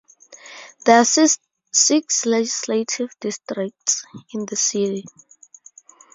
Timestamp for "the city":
4.47-5.05